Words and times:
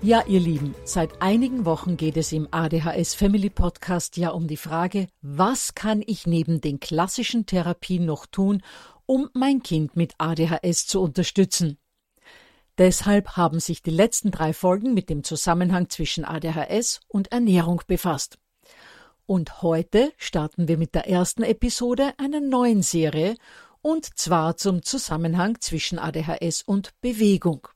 Ja, 0.00 0.22
ihr 0.28 0.38
Lieben, 0.38 0.76
seit 0.84 1.20
einigen 1.20 1.64
Wochen 1.64 1.96
geht 1.96 2.16
es 2.16 2.30
im 2.30 2.46
ADHS 2.52 3.16
Family 3.16 3.50
Podcast 3.50 4.16
ja 4.16 4.30
um 4.30 4.46
die 4.46 4.56
Frage, 4.56 5.08
was 5.22 5.74
kann 5.74 6.04
ich 6.06 6.24
neben 6.24 6.60
den 6.60 6.78
klassischen 6.78 7.46
Therapien 7.46 8.06
noch 8.06 8.26
tun, 8.26 8.62
um 9.06 9.28
mein 9.32 9.60
Kind 9.60 9.96
mit 9.96 10.14
ADHS 10.18 10.86
zu 10.86 11.02
unterstützen. 11.02 11.78
Deshalb 12.78 13.36
haben 13.36 13.58
sich 13.58 13.82
die 13.82 13.90
letzten 13.90 14.30
drei 14.30 14.52
Folgen 14.52 14.94
mit 14.94 15.10
dem 15.10 15.24
Zusammenhang 15.24 15.90
zwischen 15.90 16.24
ADHS 16.24 17.00
und 17.08 17.32
Ernährung 17.32 17.82
befasst. 17.88 18.38
Und 19.26 19.62
heute 19.62 20.12
starten 20.16 20.68
wir 20.68 20.78
mit 20.78 20.94
der 20.94 21.08
ersten 21.08 21.42
Episode 21.42 22.14
einer 22.18 22.40
neuen 22.40 22.82
Serie, 22.82 23.34
und 23.82 24.16
zwar 24.16 24.56
zum 24.56 24.84
Zusammenhang 24.84 25.60
zwischen 25.60 25.98
ADHS 25.98 26.62
und 26.62 26.92
Bewegung. 27.00 27.66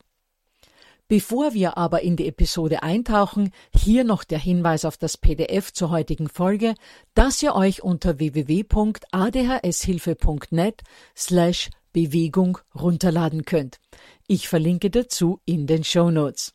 Bevor 1.12 1.52
wir 1.52 1.76
aber 1.76 2.00
in 2.00 2.16
die 2.16 2.26
Episode 2.26 2.82
eintauchen, 2.82 3.52
hier 3.76 4.02
noch 4.02 4.24
der 4.24 4.38
Hinweis 4.38 4.86
auf 4.86 4.96
das 4.96 5.18
PDF 5.18 5.70
zur 5.70 5.90
heutigen 5.90 6.26
Folge, 6.26 6.74
das 7.12 7.42
ihr 7.42 7.54
euch 7.54 7.82
unter 7.82 8.18
www.adhshilfe.net 8.18 10.80
slash 11.14 11.68
Bewegung 11.92 12.56
runterladen 12.74 13.44
könnt. 13.44 13.78
Ich 14.26 14.48
verlinke 14.48 14.88
dazu 14.88 15.38
in 15.44 15.66
den 15.66 15.84
Show 15.84 16.10
Notes. 16.10 16.54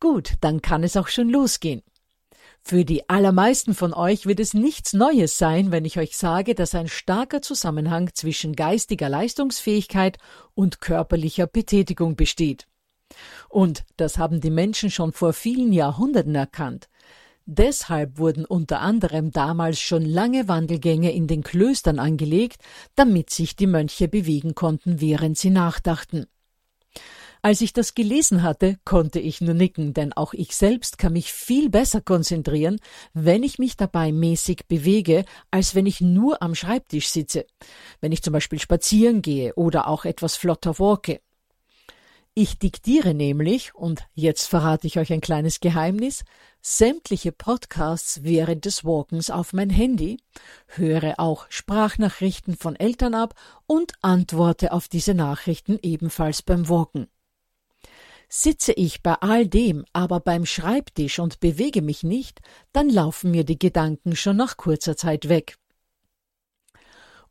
Gut, 0.00 0.36
dann 0.40 0.62
kann 0.62 0.82
es 0.82 0.96
auch 0.96 1.08
schon 1.08 1.28
losgehen. 1.28 1.82
Für 2.62 2.86
die 2.86 3.10
allermeisten 3.10 3.74
von 3.74 3.92
euch 3.92 4.24
wird 4.24 4.40
es 4.40 4.54
nichts 4.54 4.94
Neues 4.94 5.36
sein, 5.36 5.70
wenn 5.70 5.84
ich 5.84 5.98
euch 5.98 6.16
sage, 6.16 6.54
dass 6.54 6.74
ein 6.74 6.88
starker 6.88 7.42
Zusammenhang 7.42 8.08
zwischen 8.14 8.56
geistiger 8.56 9.10
Leistungsfähigkeit 9.10 10.16
und 10.54 10.80
körperlicher 10.80 11.46
Betätigung 11.46 12.16
besteht. 12.16 12.68
Und 13.48 13.84
das 13.96 14.18
haben 14.18 14.40
die 14.40 14.50
Menschen 14.50 14.90
schon 14.90 15.12
vor 15.12 15.32
vielen 15.32 15.72
Jahrhunderten 15.72 16.34
erkannt. 16.34 16.88
Deshalb 17.44 18.18
wurden 18.18 18.44
unter 18.44 18.80
anderem 18.80 19.32
damals 19.32 19.80
schon 19.80 20.04
lange 20.04 20.46
Wandelgänge 20.46 21.12
in 21.12 21.26
den 21.26 21.42
Klöstern 21.42 21.98
angelegt, 21.98 22.62
damit 22.94 23.30
sich 23.30 23.56
die 23.56 23.66
Mönche 23.66 24.06
bewegen 24.08 24.54
konnten, 24.54 25.00
während 25.00 25.36
sie 25.36 25.50
nachdachten. 25.50 26.26
Als 27.44 27.60
ich 27.60 27.72
das 27.72 27.94
gelesen 27.94 28.44
hatte, 28.44 28.78
konnte 28.84 29.18
ich 29.18 29.40
nur 29.40 29.54
nicken, 29.54 29.94
denn 29.94 30.12
auch 30.12 30.32
ich 30.32 30.54
selbst 30.54 30.96
kann 30.96 31.14
mich 31.14 31.32
viel 31.32 31.70
besser 31.70 32.00
konzentrieren, 32.00 32.78
wenn 33.14 33.42
ich 33.42 33.58
mich 33.58 33.76
dabei 33.76 34.12
mäßig 34.12 34.68
bewege, 34.68 35.24
als 35.50 35.74
wenn 35.74 35.86
ich 35.86 36.00
nur 36.00 36.40
am 36.40 36.54
Schreibtisch 36.54 37.08
sitze, 37.08 37.44
wenn 38.00 38.12
ich 38.12 38.22
zum 38.22 38.32
Beispiel 38.32 38.60
spazieren 38.60 39.22
gehe 39.22 39.54
oder 39.54 39.88
auch 39.88 40.04
etwas 40.04 40.36
flotter 40.36 40.78
walke. 40.78 41.20
Ich 42.34 42.58
diktiere 42.58 43.12
nämlich, 43.12 43.74
und 43.74 44.06
jetzt 44.14 44.46
verrate 44.46 44.86
ich 44.86 44.98
euch 44.98 45.12
ein 45.12 45.20
kleines 45.20 45.60
Geheimnis, 45.60 46.24
sämtliche 46.62 47.30
Podcasts 47.30 48.22
während 48.22 48.64
des 48.64 48.86
Walkens 48.86 49.28
auf 49.28 49.52
mein 49.52 49.68
Handy, 49.68 50.16
höre 50.68 51.20
auch 51.20 51.44
Sprachnachrichten 51.50 52.56
von 52.56 52.74
Eltern 52.74 53.14
ab 53.14 53.34
und 53.66 53.92
antworte 54.00 54.72
auf 54.72 54.88
diese 54.88 55.12
Nachrichten 55.12 55.78
ebenfalls 55.82 56.40
beim 56.40 56.70
Walken. 56.70 57.08
Sitze 58.30 58.72
ich 58.72 59.02
bei 59.02 59.12
all 59.16 59.46
dem 59.46 59.84
aber 59.92 60.18
beim 60.18 60.46
Schreibtisch 60.46 61.18
und 61.18 61.38
bewege 61.38 61.82
mich 61.82 62.02
nicht, 62.02 62.40
dann 62.72 62.88
laufen 62.88 63.30
mir 63.30 63.44
die 63.44 63.58
Gedanken 63.58 64.16
schon 64.16 64.38
nach 64.38 64.56
kurzer 64.56 64.96
Zeit 64.96 65.28
weg. 65.28 65.58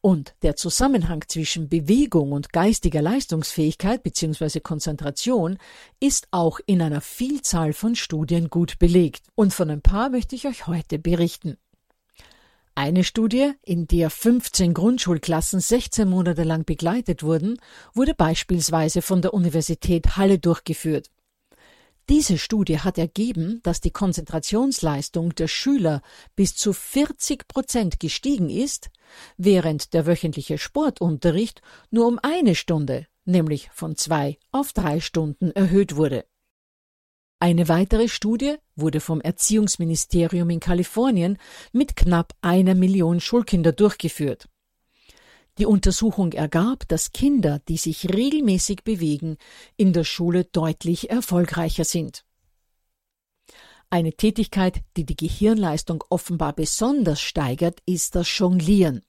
Und 0.01 0.33
der 0.41 0.55
Zusammenhang 0.55 1.23
zwischen 1.27 1.69
Bewegung 1.69 2.31
und 2.31 2.51
geistiger 2.51 3.03
Leistungsfähigkeit 3.03 4.01
bzw. 4.01 4.59
Konzentration 4.59 5.59
ist 5.99 6.27
auch 6.31 6.59
in 6.65 6.81
einer 6.81 7.01
Vielzahl 7.01 7.71
von 7.73 7.95
Studien 7.95 8.49
gut 8.49 8.79
belegt. 8.79 9.27
Und 9.35 9.53
von 9.53 9.69
ein 9.69 9.81
paar 9.81 10.09
möchte 10.09 10.35
ich 10.35 10.47
euch 10.47 10.65
heute 10.65 10.97
berichten. 10.97 11.57
Eine 12.73 13.03
Studie, 13.03 13.51
in 13.63 13.85
der 13.85 14.09
15 14.09 14.73
Grundschulklassen 14.73 15.59
16 15.59 16.09
Monate 16.09 16.43
lang 16.43 16.65
begleitet 16.65 17.21
wurden, 17.21 17.59
wurde 17.93 18.15
beispielsweise 18.15 19.03
von 19.03 19.21
der 19.21 19.35
Universität 19.35 20.17
Halle 20.17 20.39
durchgeführt. 20.39 21.11
Diese 22.09 22.37
Studie 22.37 22.79
hat 22.79 22.97
ergeben, 22.97 23.61
dass 23.63 23.79
die 23.79 23.91
Konzentrationsleistung 23.91 25.33
der 25.35 25.47
Schüler 25.47 26.01
bis 26.35 26.55
zu 26.55 26.73
40 26.73 27.47
Prozent 27.47 27.99
gestiegen 27.99 28.49
ist, 28.49 28.89
während 29.37 29.93
der 29.93 30.05
wöchentliche 30.05 30.57
Sportunterricht 30.57 31.61
nur 31.89 32.07
um 32.07 32.19
eine 32.21 32.55
Stunde, 32.55 33.07
nämlich 33.25 33.69
von 33.71 33.95
zwei 33.95 34.37
auf 34.51 34.73
drei 34.73 34.99
Stunden 34.99 35.51
erhöht 35.51 35.95
wurde. 35.95 36.25
Eine 37.39 37.67
weitere 37.67 38.07
Studie 38.07 38.57
wurde 38.75 38.99
vom 38.99 39.19
Erziehungsministerium 39.19 40.49
in 40.51 40.59
Kalifornien 40.59 41.37
mit 41.71 41.95
knapp 41.95 42.33
einer 42.41 42.75
Million 42.75 43.19
Schulkinder 43.19 43.71
durchgeführt. 43.71 44.47
Die 45.61 45.67
Untersuchung 45.67 46.31
ergab, 46.31 46.87
dass 46.87 47.11
Kinder, 47.11 47.59
die 47.67 47.77
sich 47.77 48.11
regelmäßig 48.11 48.83
bewegen, 48.83 49.37
in 49.77 49.93
der 49.93 50.05
Schule 50.05 50.43
deutlich 50.43 51.11
erfolgreicher 51.11 51.83
sind. 51.83 52.25
Eine 53.91 54.13
Tätigkeit, 54.13 54.81
die 54.97 55.05
die 55.05 55.15
Gehirnleistung 55.15 56.03
offenbar 56.09 56.53
besonders 56.53 57.21
steigert, 57.21 57.77
ist 57.85 58.15
das 58.15 58.35
Jonglieren. 58.35 59.03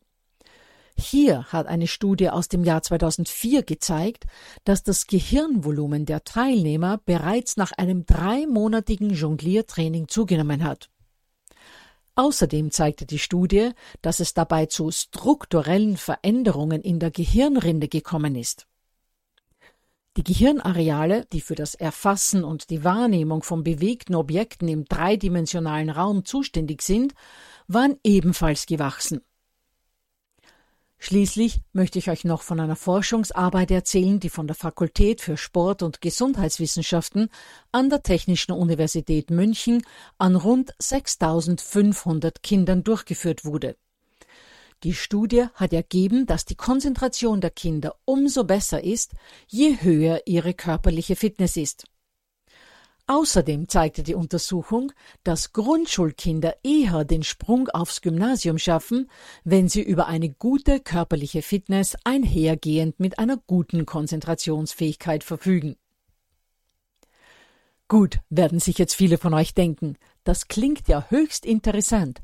Hier 0.94 1.44
hat 1.44 1.68
eine 1.68 1.86
Studie 1.86 2.28
aus 2.28 2.48
dem 2.48 2.64
Jahr 2.64 2.82
2004 2.82 3.62
gezeigt, 3.62 4.24
dass 4.64 4.82
das 4.82 5.06
Gehirnvolumen 5.06 6.04
der 6.04 6.22
Teilnehmer 6.22 7.00
bereits 7.06 7.56
nach 7.56 7.72
einem 7.78 8.04
dreimonatigen 8.04 9.08
Jongliertraining 9.08 10.06
zugenommen 10.06 10.64
hat. 10.64 10.91
Außerdem 12.14 12.70
zeigte 12.70 13.06
die 13.06 13.18
Studie, 13.18 13.70
dass 14.02 14.20
es 14.20 14.34
dabei 14.34 14.66
zu 14.66 14.90
strukturellen 14.90 15.96
Veränderungen 15.96 16.82
in 16.82 16.98
der 16.98 17.10
Gehirnrinde 17.10 17.88
gekommen 17.88 18.34
ist. 18.36 18.66
Die 20.18 20.24
Gehirnareale, 20.24 21.24
die 21.32 21.40
für 21.40 21.54
das 21.54 21.74
Erfassen 21.74 22.44
und 22.44 22.68
die 22.68 22.84
Wahrnehmung 22.84 23.42
von 23.42 23.64
bewegten 23.64 24.14
Objekten 24.14 24.68
im 24.68 24.84
dreidimensionalen 24.84 25.88
Raum 25.88 26.26
zuständig 26.26 26.82
sind, 26.82 27.14
waren 27.66 27.96
ebenfalls 28.04 28.66
gewachsen. 28.66 29.22
Schließlich 31.04 31.62
möchte 31.72 31.98
ich 31.98 32.10
euch 32.10 32.22
noch 32.22 32.42
von 32.42 32.60
einer 32.60 32.76
Forschungsarbeit 32.76 33.72
erzählen, 33.72 34.20
die 34.20 34.28
von 34.28 34.46
der 34.46 34.54
Fakultät 34.54 35.20
für 35.20 35.36
Sport- 35.36 35.82
und 35.82 36.00
Gesundheitswissenschaften 36.00 37.28
an 37.72 37.90
der 37.90 38.04
Technischen 38.04 38.52
Universität 38.52 39.28
München 39.28 39.82
an 40.18 40.36
rund 40.36 40.72
6500 40.78 42.44
Kindern 42.44 42.84
durchgeführt 42.84 43.44
wurde. 43.44 43.74
Die 44.84 44.94
Studie 44.94 45.46
hat 45.54 45.72
ergeben, 45.72 46.24
dass 46.26 46.44
die 46.44 46.54
Konzentration 46.54 47.40
der 47.40 47.50
Kinder 47.50 47.96
umso 48.04 48.44
besser 48.44 48.84
ist, 48.84 49.10
je 49.48 49.78
höher 49.80 50.22
ihre 50.26 50.54
körperliche 50.54 51.16
Fitness 51.16 51.56
ist. 51.56 51.84
Außerdem 53.12 53.68
zeigte 53.68 54.02
die 54.02 54.14
Untersuchung, 54.14 54.90
dass 55.22 55.52
Grundschulkinder 55.52 56.56
eher 56.62 57.04
den 57.04 57.22
Sprung 57.22 57.68
aufs 57.68 58.00
Gymnasium 58.00 58.56
schaffen, 58.56 59.10
wenn 59.44 59.68
sie 59.68 59.82
über 59.82 60.06
eine 60.06 60.30
gute 60.30 60.80
körperliche 60.80 61.42
Fitness 61.42 61.94
einhergehend 62.04 63.00
mit 63.00 63.18
einer 63.18 63.36
guten 63.36 63.84
Konzentrationsfähigkeit 63.84 65.24
verfügen. 65.24 65.76
Gut, 67.86 68.20
werden 68.30 68.60
sich 68.60 68.78
jetzt 68.78 68.94
viele 68.94 69.18
von 69.18 69.34
euch 69.34 69.52
denken, 69.52 69.98
das 70.24 70.48
klingt 70.48 70.88
ja 70.88 71.04
höchst 71.10 71.44
interessant, 71.44 72.22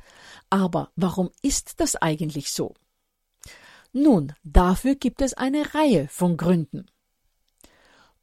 aber 0.49 0.91
warum 0.97 1.29
ist 1.43 1.81
das 1.81 1.97
eigentlich 1.97 2.51
so? 2.51 2.73
Nun, 3.93 4.33
dafür 4.43 4.95
gibt 4.95 5.21
es 5.21 5.35
eine 5.35 5.75
Reihe 5.75 6.09
von 6.09 6.39
Gründen. 6.39 6.87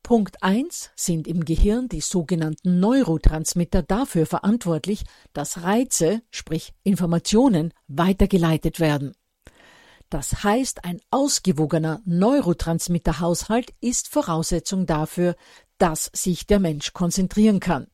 Punkt 0.05 0.43
1 0.43 0.91
sind 0.95 1.27
im 1.27 1.45
Gehirn 1.45 1.89
die 1.89 1.99
sogenannten 1.99 2.79
Neurotransmitter 2.79 3.81
dafür 3.81 4.27
verantwortlich, 4.27 5.03
dass 5.33 5.63
Reize, 5.63 6.21
sprich 6.29 6.75
Informationen, 6.83 7.73
weitergeleitet 7.87 8.79
werden. 8.79 9.15
Das 10.11 10.43
heißt, 10.43 10.85
ein 10.85 11.01
ausgewogener 11.09 12.01
Neurotransmitterhaushalt 12.05 13.73
ist 13.81 14.07
Voraussetzung 14.07 14.85
dafür, 14.85 15.35
dass 15.79 16.11
sich 16.13 16.45
der 16.45 16.59
Mensch 16.59 16.93
konzentrieren 16.93 17.59
kann. 17.59 17.87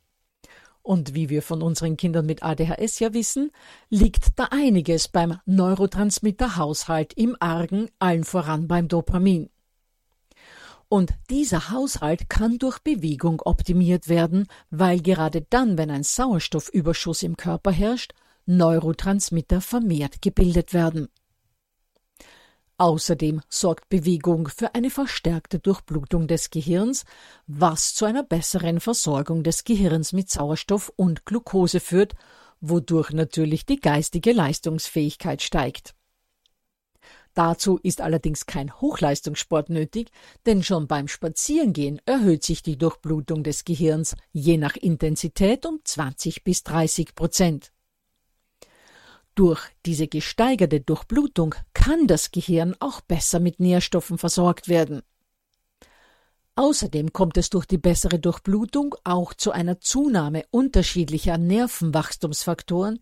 Und 0.82 1.16
wie 1.16 1.30
wir 1.30 1.42
von 1.42 1.62
unseren 1.62 1.96
Kindern 1.96 2.26
mit 2.26 2.44
ADHS 2.44 3.00
ja 3.00 3.14
wissen, 3.14 3.52
liegt 3.90 4.38
da 4.38 4.50
einiges 4.52 5.08
beim 5.08 5.40
Neurotransmitterhaushalt 5.46 7.14
im 7.14 7.38
Argen, 7.40 7.88
allen 8.00 8.26
voran 8.26 8.68
beim 8.68 8.90
Dopamin. 8.90 9.50
Und 10.92 11.14
dieser 11.30 11.72
Haushalt 11.72 12.30
kann 12.30 12.58
durch 12.58 12.80
Bewegung 12.80 13.42
optimiert 13.46 14.10
werden, 14.10 14.46
weil 14.72 15.00
gerade 15.00 15.42
dann, 15.50 15.78
wenn 15.78 15.90
ein 15.90 16.04
Sauerstoffüberschuss 16.04 17.24
im 17.24 17.38
Körper 17.38 17.72
herrscht, 17.72 18.14
Neurotransmitter 18.46 19.62
vermehrt 19.62 20.22
gebildet 20.22 20.74
werden. 20.74 21.08
Außerdem 22.78 23.40
sorgt 23.48 23.88
Bewegung 23.88 24.50
für 24.50 24.76
eine 24.76 24.90
verstärkte 24.90 25.60
Durchblutung 25.60 26.28
des 26.28 26.50
Gehirns, 26.50 27.06
was 27.48 27.96
zu 27.96 28.04
einer 28.04 28.24
besseren 28.24 28.82
Versorgung 28.82 29.44
des 29.44 29.64
Gehirns 29.64 30.12
mit 30.12 30.30
Sauerstoff 30.30 30.92
und 30.98 31.26
Glucose 31.26 31.80
führt, 31.80 32.16
wodurch 32.60 33.12
natürlich 33.12 33.66
die 33.66 33.80
geistige 33.80 34.34
Leistungsfähigkeit 34.34 35.42
steigt. 35.42 35.96
Dazu 37.34 37.80
ist 37.82 38.02
allerdings 38.02 38.46
kein 38.46 38.74
Hochleistungssport 38.82 39.70
nötig, 39.70 40.12
denn 40.46 40.64
schon 40.64 40.88
beim 40.88 41.08
Spazierengehen 41.08 42.02
erhöht 42.06 42.44
sich 42.44 42.62
die 42.62 42.78
Durchblutung 42.78 43.44
des 43.44 43.64
Gehirns 43.64 44.16
je 44.34 44.58
nach 44.58 44.76
Intensität 44.76 45.66
um 45.66 45.80
20 45.84 46.44
bis 46.44 46.64
30 46.64 47.16
Prozent. 47.16 47.72
Durch 49.34 49.62
diese 49.86 50.08
gesteigerte 50.08 50.82
Durchblutung 50.82 51.56
kann 51.74 52.06
das 52.06 52.32
Gehirn 52.32 52.76
auch 52.80 53.00
besser 53.00 53.40
mit 53.40 53.62
Nährstoffen 53.62 54.18
versorgt 54.18 54.68
werden. 54.68 55.02
Außerdem 56.56 57.14
kommt 57.14 57.38
es 57.38 57.50
durch 57.50 57.66
die 57.66 57.78
bessere 57.78 58.20
Durchblutung 58.20 58.94
auch 59.06 59.34
zu 59.34 59.52
einer 59.52 59.80
Zunahme 59.80 60.44
unterschiedlicher 60.52 61.38
Nervenwachstumsfaktoren, 61.38 63.00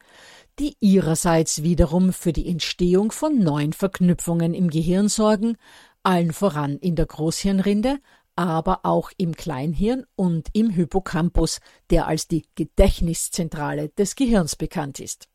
die 0.60 0.76
ihrerseits 0.82 1.64
wiederum 1.64 2.12
für 2.12 2.34
die 2.34 2.48
Entstehung 2.48 3.12
von 3.12 3.40
neuen 3.40 3.74
Verknüpfungen 3.74 4.54
im 4.54 4.70
Gehirn 4.70 5.08
sorgen, 5.08 5.58
allen 6.04 6.34
voran 6.34 6.78
in 6.78 6.96
der 6.96 7.06
Großhirnrinde, 7.06 8.00
aber 8.36 8.82
auch 8.84 9.12
im 9.18 9.36
Kleinhirn 9.36 10.06
und 10.16 10.50
im 10.54 10.70
Hippocampus, 10.70 11.60
der 11.90 12.08
als 12.08 12.28
die 12.28 12.46
Gedächtniszentrale 12.56 13.90
des 13.90 14.16
Gehirns 14.16 14.56
bekannt 14.56 15.00
ist. 15.00 15.28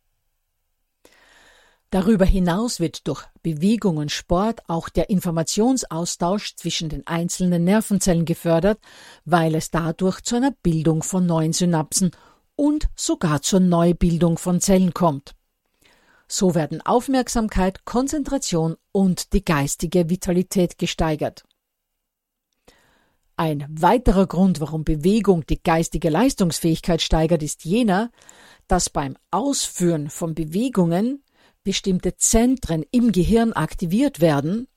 Darüber 1.95 2.25
hinaus 2.25 2.81
wird 2.81 3.07
durch 3.07 3.25
Bewegung 3.43 3.99
und 3.99 4.11
Sport 4.11 4.63
auch 4.69 4.89
der 4.89 5.11
Informationsaustausch 5.11 6.57
zwischen 6.57 6.89
den 6.89 7.07
einzelnen 7.07 7.63
Nervenzellen 7.63 8.25
gefördert, 8.25 8.81
weil 9.25 9.55
es 9.55 9.71
dadurch 9.71 10.21
zu 10.23 10.35
einer 10.35 10.51
Bildung 10.51 11.05
von 11.05 11.25
neuen 11.25 11.53
Synapsen 11.53 12.11
und 12.57 12.87
sogar 12.95 13.43
zur 13.43 13.61
Neubildung 13.61 14.39
von 14.39 14.61
Zellen 14.61 14.95
kommt. 14.95 15.35
So 16.27 16.55
werden 16.55 16.81
Aufmerksamkeit, 16.81 17.85
Konzentration 17.85 18.77
und 18.93 19.33
die 19.33 19.45
geistige 19.45 20.09
Vitalität 20.09 20.79
gesteigert. 20.79 21.45
Ein 23.37 23.67
weiterer 23.69 24.27
Grund, 24.27 24.61
warum 24.61 24.85
Bewegung 24.85 25.45
die 25.47 25.61
geistige 25.61 26.09
Leistungsfähigkeit 26.09 27.03
steigert, 27.03 27.43
ist 27.43 27.65
jener, 27.65 28.11
dass 28.69 28.91
beim 28.91 29.17
Ausführen 29.33 30.09
von 30.09 30.35
Bewegungen 30.35 31.25
bestimmte 31.65 32.17
Zentren 32.17 32.85
im 32.93 33.11
Gehirn 33.11 33.53
aktiviert 33.53 34.21
werden, 34.21 34.69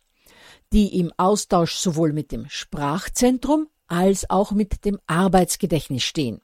die 0.74 1.00
im 1.00 1.14
Austausch 1.18 1.76
sowohl 1.76 2.14
mit 2.14 2.32
dem 2.32 2.50
Sprachzentrum 2.50 3.68
als 3.88 4.30
auch 4.30 4.52
mit 4.52 4.86
dem 4.86 5.00
Arbeitsgedächtnis 5.06 6.04
stehen. 6.04 6.42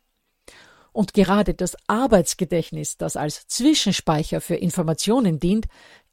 Und 0.93 1.13
gerade 1.13 1.55
das 1.55 1.75
Arbeitsgedächtnis, 1.87 2.97
das 2.97 3.17
als 3.17 3.47
Zwischenspeicher 3.47 4.41
für 4.41 4.55
Informationen 4.55 5.39
dient, 5.39 5.65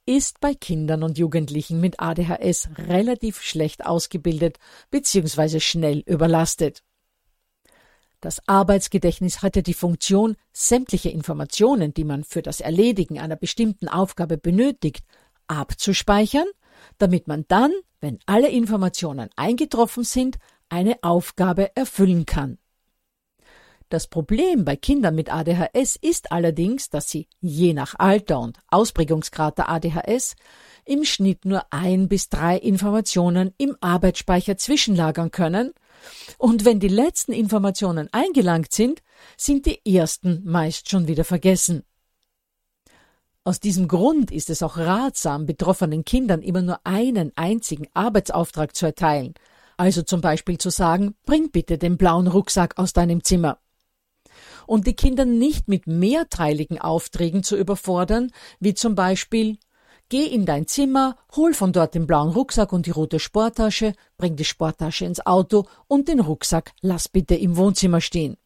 ist 0.06 0.40
bei 0.40 0.54
Kindern 0.54 1.02
und 1.02 1.18
Jugendlichen 1.18 1.80
mit 1.80 2.00
ADHS 2.00 2.70
relativ 2.88 3.42
schlecht 3.42 3.84
ausgebildet 3.84 4.58
bzw. 4.90 5.60
schnell 5.60 6.02
überlastet. 6.06 6.82
Das 8.20 8.46
Arbeitsgedächtnis 8.48 9.42
hatte 9.42 9.62
die 9.62 9.74
Funktion, 9.74 10.36
sämtliche 10.52 11.10
Informationen, 11.10 11.94
die 11.94 12.04
man 12.04 12.24
für 12.24 12.42
das 12.42 12.60
Erledigen 12.60 13.18
einer 13.18 13.36
bestimmten 13.36 13.88
Aufgabe 13.88 14.36
benötigt, 14.36 15.04
abzuspeichern, 15.46 16.46
damit 16.98 17.28
man 17.28 17.44
dann, 17.48 17.72
wenn 18.00 18.18
alle 18.26 18.48
Informationen 18.48 19.30
eingetroffen 19.36 20.04
sind, 20.04 20.38
eine 20.68 21.02
Aufgabe 21.02 21.74
erfüllen 21.76 22.26
kann. 22.26 22.58
Das 23.90 24.06
Problem 24.06 24.64
bei 24.64 24.76
Kindern 24.76 25.16
mit 25.16 25.34
ADHS 25.34 25.96
ist 26.00 26.30
allerdings, 26.30 26.90
dass 26.90 27.10
sie 27.10 27.26
je 27.40 27.74
nach 27.74 27.96
Alter 27.98 28.38
und 28.38 28.56
Ausprägungsgrad 28.68 29.58
der 29.58 29.68
ADHS 29.68 30.36
im 30.84 31.04
Schnitt 31.04 31.44
nur 31.44 31.64
ein 31.70 32.06
bis 32.06 32.28
drei 32.28 32.56
Informationen 32.56 33.52
im 33.58 33.76
Arbeitsspeicher 33.80 34.56
zwischenlagern 34.56 35.32
können 35.32 35.72
und 36.38 36.64
wenn 36.64 36.78
die 36.78 36.86
letzten 36.86 37.32
Informationen 37.32 38.08
eingelangt 38.12 38.72
sind, 38.72 39.02
sind 39.36 39.66
die 39.66 39.84
ersten 39.84 40.42
meist 40.44 40.88
schon 40.88 41.08
wieder 41.08 41.24
vergessen. 41.24 41.82
Aus 43.42 43.58
diesem 43.58 43.88
Grund 43.88 44.30
ist 44.30 44.50
es 44.50 44.62
auch 44.62 44.76
ratsam, 44.76 45.46
betroffenen 45.46 46.04
Kindern 46.04 46.42
immer 46.42 46.62
nur 46.62 46.78
einen 46.84 47.32
einzigen 47.34 47.88
Arbeitsauftrag 47.94 48.76
zu 48.76 48.86
erteilen, 48.86 49.34
also 49.76 50.02
zum 50.02 50.20
Beispiel 50.20 50.58
zu 50.58 50.70
sagen, 50.70 51.16
bring 51.26 51.50
bitte 51.50 51.76
den 51.76 51.96
blauen 51.96 52.28
Rucksack 52.28 52.78
aus 52.78 52.92
deinem 52.92 53.24
Zimmer. 53.24 53.58
Und 54.70 54.86
die 54.86 54.94
Kinder 54.94 55.24
nicht 55.24 55.66
mit 55.66 55.88
mehrteiligen 55.88 56.78
Aufträgen 56.80 57.42
zu 57.42 57.56
überfordern, 57.56 58.30
wie 58.60 58.72
zum 58.72 58.94
Beispiel 58.94 59.58
Geh 60.10 60.24
in 60.24 60.46
dein 60.46 60.68
Zimmer, 60.68 61.16
hol 61.34 61.54
von 61.54 61.72
dort 61.72 61.96
den 61.96 62.06
blauen 62.06 62.30
Rucksack 62.30 62.72
und 62.72 62.86
die 62.86 62.92
rote 62.92 63.18
Sporttasche, 63.18 63.94
bring 64.16 64.36
die 64.36 64.44
Sporttasche 64.44 65.06
ins 65.06 65.26
Auto 65.26 65.66
und 65.88 66.06
den 66.06 66.20
Rucksack 66.20 66.70
lass 66.82 67.08
bitte 67.08 67.34
im 67.34 67.56
Wohnzimmer 67.56 68.00
stehen. 68.00 68.36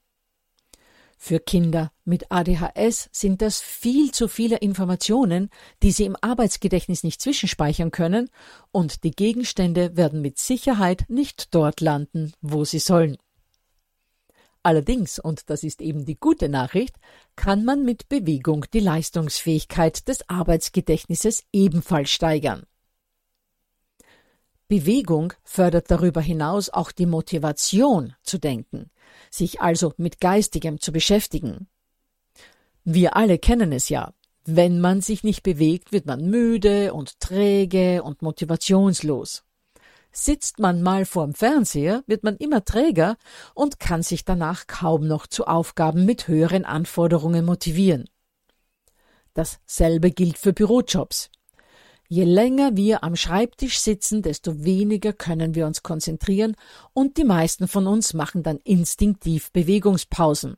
Für 1.19 1.41
Kinder 1.41 1.93
mit 2.07 2.33
ADHS 2.33 3.11
sind 3.13 3.43
das 3.43 3.61
viel 3.61 4.11
zu 4.11 4.27
viele 4.27 4.57
Informationen, 4.57 5.51
die 5.83 5.91
sie 5.91 6.07
im 6.07 6.17
Arbeitsgedächtnis 6.23 7.05
nicht 7.05 7.21
zwischenspeichern 7.21 7.91
können, 7.91 8.31
und 8.73 9.05
die 9.05 9.11
Gegenstände 9.11 9.95
werden 9.99 10.23
mit 10.23 10.39
Sicherheit 10.39 11.05
nicht 11.09 11.55
dort 11.55 11.83
landen, 11.83 12.33
wo 12.41 12.65
sie 12.65 12.79
sollen. 12.79 13.19
Allerdings, 14.65 15.19
und 15.19 15.51
das 15.51 15.63
ist 15.63 15.83
eben 15.83 16.07
die 16.07 16.17
gute 16.17 16.49
Nachricht, 16.49 16.97
kann 17.37 17.67
man 17.67 17.85
mit 17.85 18.09
Bewegung 18.09 18.65
die 18.73 18.81
Leistungsfähigkeit 18.81 20.09
des 20.09 20.27
Arbeitsgedächtnisses 20.31 21.45
ebenfalls 21.53 22.11
steigern. 22.11 22.65
Bewegung 24.67 25.35
fördert 25.43 25.91
darüber 25.91 26.23
hinaus 26.23 26.71
auch 26.71 26.93
die 26.93 27.05
Motivation 27.05 28.15
zu 28.23 28.39
denken, 28.39 28.91
sich 29.31 29.61
also 29.61 29.93
mit 29.99 30.19
Geistigem 30.19 30.81
zu 30.81 30.93
beschäftigen. 30.93 31.69
Wir 32.85 33.17
alle 33.17 33.39
kennen 33.39 33.71
es 33.71 33.91
ja. 33.91 34.15
Wenn 34.47 34.81
man 34.81 35.03
sich 35.03 35.25
nicht 35.25 35.43
bewegt, 35.43 35.93
wird 35.93 36.07
man 36.07 36.25
müde 36.31 36.95
und 36.95 37.21
träge 37.21 38.03
und 38.03 38.23
motivationslos. 38.23 39.45
Sitzt 40.17 40.61
man 40.61 40.81
mal 40.81 41.07
vorm 41.07 41.35
Fernseher, 41.35 42.05
wird 42.07 42.23
man 42.23 42.37
immer 42.37 42.65
träger 42.65 43.17
und 43.53 43.81
kann 43.81 44.05
sich 44.05 44.25
danach 44.25 44.69
kaum 44.69 45.09
noch 45.09 45.27
zu 45.27 45.49
Aufgaben 45.49 46.07
mit 46.07 46.29
höheren 46.29 46.65
Anforderungen 46.65 47.45
motivieren. 47.45 48.09
Dasselbe 49.35 50.13
gilt 50.13 50.39
für 50.39 50.53
Bürojobs. 50.53 51.31
Je 52.07 52.23
länger 52.23 52.77
wir 52.77 53.03
am 53.03 53.17
Schreibtisch 53.17 53.81
sitzen, 53.81 54.23
desto 54.23 54.63
weniger 54.63 55.13
können 55.13 55.57
wir 55.57 55.67
uns 55.67 55.83
konzentrieren 55.83 56.55
und 56.93 57.17
die 57.17 57.25
meisten 57.25 57.67
von 57.67 57.89
uns 57.89 58.15
machen 58.15 58.45
dann 58.45 58.59
instinktiv 58.59 59.51
Bewegungspausen. 59.51 60.57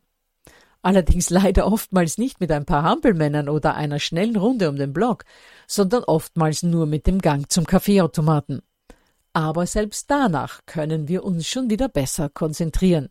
Allerdings 0.83 1.31
leider 1.31 1.67
oftmals 1.67 2.19
nicht 2.19 2.41
mit 2.41 2.53
ein 2.53 2.67
paar 2.67 2.83
Hampelmännern 2.83 3.49
oder 3.49 3.75
einer 3.75 4.01
schnellen 4.01 4.37
Runde 4.37 4.69
um 4.69 4.77
den 4.77 4.93
Block, 4.93 5.25
sondern 5.67 6.05
oftmals 6.05 6.63
nur 6.63 6.85
mit 6.85 7.07
dem 7.07 7.23
Gang 7.23 7.51
zum 7.51 7.65
Kaffeeautomaten 7.65 8.61
aber 9.37 9.67
selbst 9.67 10.11
danach 10.11 10.65
können 10.65 11.09
wir 11.09 11.23
uns 11.23 11.47
schon 11.47 11.69
wieder 11.69 11.91
besser 11.91 12.31
konzentrieren. 12.31 13.11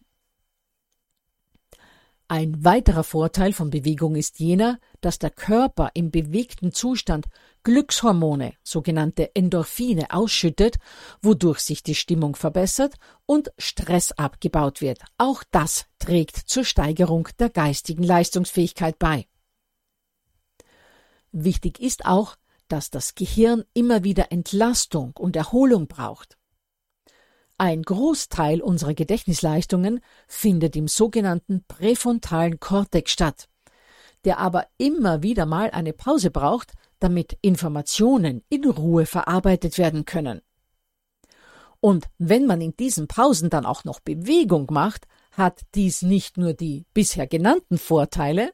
Ein 2.27 2.65
weiterer 2.65 3.03
Vorteil 3.03 3.53
von 3.53 3.69
Bewegung 3.69 4.15
ist 4.15 4.39
jener, 4.39 4.79
dass 5.01 5.19
der 5.19 5.29
Körper 5.29 5.91
im 5.93 6.09
bewegten 6.09 6.73
Zustand 6.73 7.27
Glückshormone, 7.61 8.53
sogenannte 8.63 9.35
Endorphine, 9.35 10.07
ausschüttet, 10.09 10.77
wodurch 11.21 11.59
sich 11.59 11.83
die 11.83 11.93
Stimmung 11.93 12.35
verbessert 12.35 12.95
und 13.27 13.51
Stress 13.59 14.11
abgebaut 14.11 14.81
wird. 14.81 15.01
Auch 15.19 15.43
das 15.51 15.85
trägt 15.99 16.37
zur 16.37 16.65
Steigerung 16.65 17.27
der 17.37 17.51
geistigen 17.51 18.01
Leistungsfähigkeit 18.01 18.97
bei. 18.97 19.27
Wichtig 21.31 21.79
ist 21.79 22.07
auch, 22.07 22.35
dass 22.67 22.89
das 22.89 23.15
Gehirn 23.15 23.63
immer 23.73 24.03
wieder 24.03 24.31
Entlastung 24.31 25.13
und 25.17 25.35
Erholung 25.35 25.87
braucht. 25.87 26.37
Ein 27.57 27.83
Großteil 27.83 28.61
unserer 28.61 28.93
Gedächtnisleistungen 28.93 30.01
findet 30.27 30.75
im 30.75 30.87
sogenannten 30.87 31.63
präfrontalen 31.67 32.59
Kortex 32.59 33.11
statt, 33.11 33.47
der 34.25 34.39
aber 34.39 34.67
immer 34.77 35.23
wieder 35.23 35.45
mal 35.45 35.71
eine 35.71 35.93
Pause 35.93 36.31
braucht, 36.31 36.73
damit 36.99 37.37
Informationen 37.41 38.43
in 38.49 38.65
Ruhe 38.65 39.05
verarbeitet 39.05 39.77
werden 39.77 40.05
können. 40.05 40.41
Und 41.79 42.07
wenn 42.17 42.45
man 42.45 42.61
in 42.61 42.75
diesen 42.75 43.07
Pausen 43.07 43.49
dann 43.49 43.65
auch 43.65 43.83
noch 43.83 43.99
Bewegung 43.99 44.67
macht, 44.71 45.07
hat 45.31 45.61
dies 45.75 46.01
nicht 46.01 46.37
nur 46.37 46.53
die 46.53 46.85
bisher 46.93 47.27
genannten 47.27 47.77
Vorteile, 47.77 48.51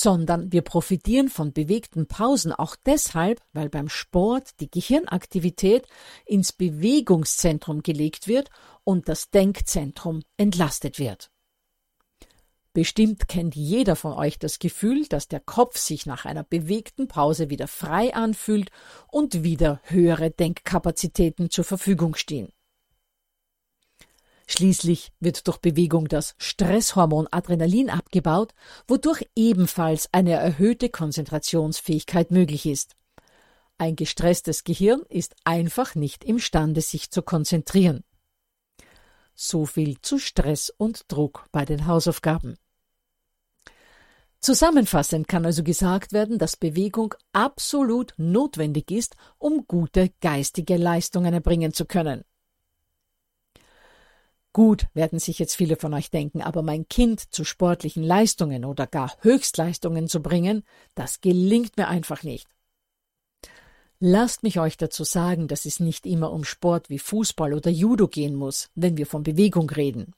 sondern 0.00 0.52
wir 0.52 0.62
profitieren 0.62 1.28
von 1.28 1.52
bewegten 1.52 2.06
Pausen 2.06 2.52
auch 2.52 2.76
deshalb, 2.84 3.40
weil 3.52 3.68
beim 3.68 3.88
Sport 3.88 4.60
die 4.60 4.70
Gehirnaktivität 4.70 5.86
ins 6.26 6.52
Bewegungszentrum 6.52 7.82
gelegt 7.82 8.28
wird 8.28 8.50
und 8.84 9.08
das 9.08 9.30
Denkzentrum 9.30 10.22
entlastet 10.36 10.98
wird. 10.98 11.30
Bestimmt 12.74 13.26
kennt 13.26 13.56
jeder 13.56 13.96
von 13.96 14.12
euch 14.12 14.38
das 14.38 14.58
Gefühl, 14.58 15.06
dass 15.06 15.28
der 15.28 15.40
Kopf 15.40 15.78
sich 15.78 16.04
nach 16.04 16.26
einer 16.26 16.44
bewegten 16.44 17.08
Pause 17.08 17.48
wieder 17.48 17.68
frei 17.68 18.14
anfühlt 18.14 18.70
und 19.08 19.42
wieder 19.42 19.80
höhere 19.84 20.30
Denkkapazitäten 20.30 21.48
zur 21.48 21.64
Verfügung 21.64 22.16
stehen. 22.16 22.52
Schließlich 24.48 25.12
wird 25.18 25.48
durch 25.48 25.58
Bewegung 25.58 26.06
das 26.06 26.36
Stresshormon 26.38 27.26
Adrenalin 27.30 27.90
abgebaut, 27.90 28.54
wodurch 28.86 29.28
ebenfalls 29.34 30.08
eine 30.12 30.32
erhöhte 30.32 30.88
Konzentrationsfähigkeit 30.88 32.30
möglich 32.30 32.66
ist. 32.66 32.94
Ein 33.78 33.96
gestresstes 33.96 34.64
Gehirn 34.64 35.02
ist 35.08 35.34
einfach 35.44 35.96
nicht 35.96 36.24
imstande, 36.24 36.80
sich 36.80 37.10
zu 37.10 37.22
konzentrieren. 37.22 38.04
So 39.34 39.66
viel 39.66 40.00
zu 40.00 40.18
Stress 40.18 40.70
und 40.70 41.02
Druck 41.08 41.46
bei 41.50 41.64
den 41.64 41.86
Hausaufgaben. 41.86 42.56
Zusammenfassend 44.40 45.26
kann 45.26 45.44
also 45.44 45.64
gesagt 45.64 46.12
werden, 46.12 46.38
dass 46.38 46.56
Bewegung 46.56 47.14
absolut 47.32 48.14
notwendig 48.16 48.90
ist, 48.92 49.16
um 49.38 49.66
gute 49.66 50.10
geistige 50.20 50.76
Leistungen 50.76 51.34
erbringen 51.34 51.72
zu 51.72 51.84
können. 51.84 52.24
Gut, 54.56 54.86
werden 54.94 55.18
sich 55.18 55.38
jetzt 55.38 55.54
viele 55.54 55.76
von 55.76 55.92
euch 55.92 56.10
denken, 56.10 56.40
aber 56.40 56.62
mein 56.62 56.88
Kind 56.88 57.20
zu 57.30 57.44
sportlichen 57.44 58.02
Leistungen 58.02 58.64
oder 58.64 58.86
gar 58.86 59.12
Höchstleistungen 59.20 60.08
zu 60.08 60.22
bringen, 60.22 60.62
das 60.94 61.20
gelingt 61.20 61.76
mir 61.76 61.88
einfach 61.88 62.22
nicht. 62.22 62.48
Lasst 64.00 64.42
mich 64.42 64.58
euch 64.58 64.78
dazu 64.78 65.04
sagen, 65.04 65.46
dass 65.46 65.66
es 65.66 65.78
nicht 65.78 66.06
immer 66.06 66.32
um 66.32 66.42
Sport 66.42 66.88
wie 66.88 66.98
Fußball 66.98 67.52
oder 67.52 67.70
Judo 67.70 68.08
gehen 68.08 68.34
muss, 68.34 68.70
wenn 68.74 68.96
wir 68.96 69.04
von 69.04 69.24
Bewegung 69.24 69.68
reden. 69.68 70.14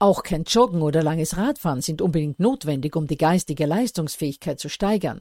Auch 0.00 0.24
kein 0.24 0.42
Joggen 0.42 0.82
oder 0.82 1.04
langes 1.04 1.36
Radfahren 1.36 1.80
sind 1.80 2.02
unbedingt 2.02 2.40
notwendig, 2.40 2.96
um 2.96 3.06
die 3.06 3.16
geistige 3.16 3.66
Leistungsfähigkeit 3.66 4.58
zu 4.58 4.68
steigern. 4.68 5.20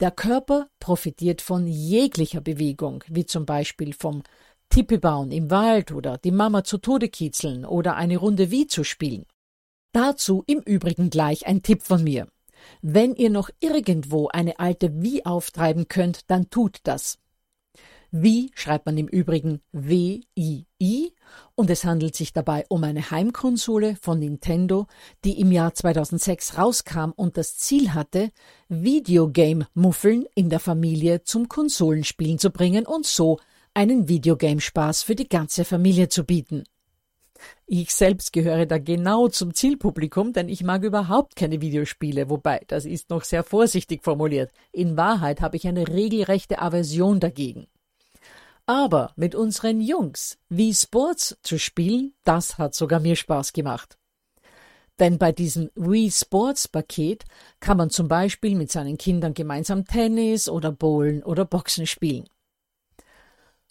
Der 0.00 0.10
Körper 0.10 0.68
profitiert 0.80 1.40
von 1.40 1.68
jeglicher 1.68 2.40
Bewegung, 2.40 3.04
wie 3.06 3.24
zum 3.24 3.46
Beispiel 3.46 3.92
vom 3.92 4.24
Tippe 4.74 4.98
bauen 4.98 5.30
im 5.30 5.52
Wald 5.52 5.92
oder 5.92 6.18
die 6.18 6.32
Mama 6.32 6.64
zu 6.64 6.78
Tode 6.78 7.08
kitzeln 7.08 7.64
oder 7.64 7.94
eine 7.94 8.16
Runde 8.16 8.50
Wie 8.50 8.66
zu 8.66 8.82
spielen. 8.82 9.24
Dazu 9.92 10.42
im 10.48 10.58
Übrigen 10.58 11.10
gleich 11.10 11.46
ein 11.46 11.62
Tipp 11.62 11.84
von 11.84 12.02
mir. 12.02 12.26
Wenn 12.82 13.14
ihr 13.14 13.30
noch 13.30 13.50
irgendwo 13.60 14.26
eine 14.26 14.58
alte 14.58 15.00
Wie 15.00 15.24
auftreiben 15.24 15.86
könnt, 15.86 16.28
dann 16.28 16.50
tut 16.50 16.78
das. 16.82 17.20
Wie 18.10 18.50
schreibt 18.56 18.86
man 18.86 18.98
im 18.98 19.06
Übrigen 19.06 19.60
W-I-I 19.70 21.12
und 21.54 21.70
es 21.70 21.84
handelt 21.84 22.16
sich 22.16 22.32
dabei 22.32 22.66
um 22.68 22.82
eine 22.82 23.12
Heimkonsole 23.12 23.94
von 24.02 24.18
Nintendo, 24.18 24.88
die 25.24 25.38
im 25.38 25.52
Jahr 25.52 25.72
2006 25.72 26.58
rauskam 26.58 27.12
und 27.14 27.36
das 27.36 27.58
Ziel 27.58 27.94
hatte, 27.94 28.32
Videogame-Muffeln 28.68 30.26
in 30.34 30.50
der 30.50 30.58
Familie 30.58 31.22
zum 31.22 31.48
Konsolenspielen 31.48 32.40
zu 32.40 32.50
bringen 32.50 32.86
und 32.86 33.06
so 33.06 33.38
einen 33.74 34.08
Videogame-Spaß 34.08 35.02
für 35.02 35.16
die 35.16 35.28
ganze 35.28 35.64
Familie 35.64 36.08
zu 36.08 36.24
bieten. 36.24 36.64
Ich 37.66 37.94
selbst 37.94 38.32
gehöre 38.32 38.66
da 38.66 38.78
genau 38.78 39.28
zum 39.28 39.54
Zielpublikum, 39.54 40.32
denn 40.32 40.48
ich 40.48 40.62
mag 40.62 40.84
überhaupt 40.84 41.34
keine 41.34 41.60
Videospiele, 41.60 42.30
wobei 42.30 42.62
das 42.68 42.84
ist 42.84 43.10
noch 43.10 43.24
sehr 43.24 43.42
vorsichtig 43.42 44.04
formuliert. 44.04 44.52
In 44.72 44.96
Wahrheit 44.96 45.40
habe 45.40 45.56
ich 45.56 45.66
eine 45.66 45.88
regelrechte 45.88 46.60
Aversion 46.60 47.20
dagegen. 47.20 47.66
Aber 48.66 49.12
mit 49.16 49.34
unseren 49.34 49.80
Jungs 49.80 50.38
wie 50.48 50.72
Sports 50.72 51.36
zu 51.42 51.58
spielen, 51.58 52.14
das 52.24 52.56
hat 52.56 52.74
sogar 52.74 53.00
mir 53.00 53.16
Spaß 53.16 53.52
gemacht. 53.52 53.98
Denn 55.00 55.18
bei 55.18 55.32
diesem 55.32 55.70
Wii 55.74 56.10
Sports 56.10 56.68
Paket 56.68 57.24
kann 57.60 57.76
man 57.76 57.90
zum 57.90 58.08
Beispiel 58.08 58.54
mit 58.54 58.70
seinen 58.70 58.96
Kindern 58.96 59.34
gemeinsam 59.34 59.84
Tennis 59.84 60.48
oder 60.48 60.70
Bowlen 60.70 61.22
oder 61.24 61.44
Boxen 61.44 61.86
spielen. 61.86 62.28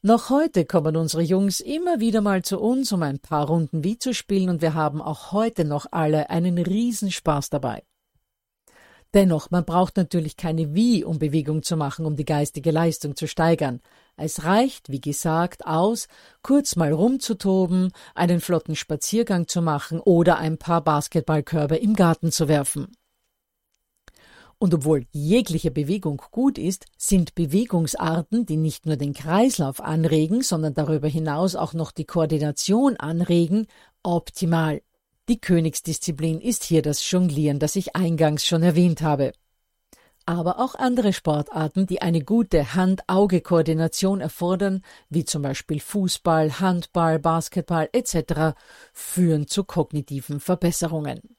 Noch 0.05 0.29
heute 0.29 0.65
kommen 0.65 0.97
unsere 0.97 1.23
Jungs 1.23 1.61
immer 1.61 2.01
wieder 2.01 2.19
mal 2.19 2.41
zu 2.41 2.59
uns, 2.59 2.91
um 2.91 3.01
ein 3.03 3.19
paar 3.19 3.47
Runden 3.47 3.85
Wie 3.85 3.97
zu 3.97 4.13
spielen, 4.13 4.49
und 4.49 4.61
wir 4.61 4.73
haben 4.73 5.01
auch 5.01 5.31
heute 5.31 5.63
noch 5.63 5.85
alle 5.91 6.29
einen 6.29 6.57
Riesenspaß 6.57 7.49
dabei. 7.49 7.83
Dennoch, 9.13 9.49
man 9.49 9.63
braucht 9.63 9.95
natürlich 9.95 10.35
keine 10.35 10.75
Wie, 10.75 11.05
um 11.05 11.19
Bewegung 11.19 11.63
zu 11.63 11.77
machen, 11.77 12.05
um 12.05 12.17
die 12.17 12.25
geistige 12.25 12.71
Leistung 12.71 13.15
zu 13.15 13.29
steigern. 13.29 13.79
Es 14.17 14.43
reicht, 14.43 14.89
wie 14.89 14.99
gesagt, 14.99 15.65
aus, 15.65 16.09
kurz 16.41 16.75
mal 16.75 16.91
rumzutoben, 16.91 17.93
einen 18.13 18.41
flotten 18.41 18.75
Spaziergang 18.75 19.47
zu 19.47 19.61
machen 19.61 20.01
oder 20.01 20.37
ein 20.37 20.57
paar 20.57 20.83
Basketballkörbe 20.83 21.77
im 21.77 21.95
Garten 21.95 22.33
zu 22.33 22.49
werfen. 22.49 22.91
Und 24.63 24.73
obwohl 24.73 25.07
jegliche 25.11 25.71
Bewegung 25.71 26.21
gut 26.31 26.57
ist, 26.57 26.85
sind 26.97 27.35
Bewegungsarten, 27.35 28.45
die 28.45 28.55
nicht 28.55 28.85
nur 28.85 28.95
den 28.95 29.13
Kreislauf 29.13 29.81
anregen, 29.81 30.41
sondern 30.41 30.73
darüber 30.73 31.09
hinaus 31.09 31.57
auch 31.57 31.73
noch 31.73 31.91
die 31.91 32.05
Koordination 32.05 32.95
anregen, 32.95 33.67
optimal. 34.03 34.81
Die 35.27 35.37
Königsdisziplin 35.37 36.39
ist 36.39 36.63
hier 36.63 36.81
das 36.81 37.11
Jonglieren, 37.11 37.59
das 37.59 37.75
ich 37.75 37.97
eingangs 37.97 38.45
schon 38.45 38.63
erwähnt 38.63 39.01
habe. 39.01 39.33
aber 40.25 40.59
auch 40.59 40.75
andere 40.75 41.11
Sportarten, 41.11 41.85
die 41.85 42.01
eine 42.01 42.23
gute 42.23 42.73
Hand-Auge-Koordination 42.73 44.21
erfordern, 44.21 44.81
wie 45.09 45.25
zum 45.25 45.41
Beispiel 45.41 45.81
Fußball, 45.81 46.61
Handball, 46.61 47.19
Basketball 47.19 47.89
etc., 47.91 48.55
führen 48.93 49.47
zu 49.47 49.65
kognitiven 49.65 50.39
Verbesserungen. 50.39 51.32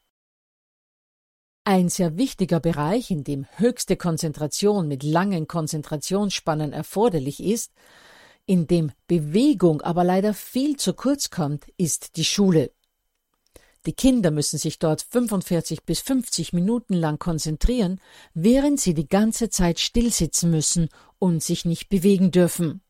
Ein 1.66 1.88
sehr 1.88 2.18
wichtiger 2.18 2.60
Bereich, 2.60 3.10
in 3.10 3.24
dem 3.24 3.46
höchste 3.56 3.96
Konzentration 3.96 4.86
mit 4.86 5.02
langen 5.02 5.48
Konzentrationsspannen 5.48 6.74
erforderlich 6.74 7.42
ist, 7.42 7.72
in 8.44 8.66
dem 8.66 8.92
Bewegung 9.06 9.80
aber 9.80 10.04
leider 10.04 10.34
viel 10.34 10.76
zu 10.76 10.92
kurz 10.92 11.30
kommt, 11.30 11.64
ist 11.78 12.18
die 12.18 12.24
Schule. 12.26 12.70
Die 13.86 13.94
Kinder 13.94 14.30
müssen 14.30 14.58
sich 14.58 14.78
dort 14.78 15.06
45 15.08 15.84
bis 15.84 16.00
50 16.00 16.52
Minuten 16.52 16.92
lang 16.92 17.18
konzentrieren, 17.18 17.98
während 18.34 18.78
sie 18.78 18.92
die 18.92 19.08
ganze 19.08 19.48
Zeit 19.48 19.80
stillsitzen 19.80 20.50
müssen 20.50 20.90
und 21.18 21.42
sich 21.42 21.64
nicht 21.64 21.88
bewegen 21.88 22.30
dürfen. 22.30 22.82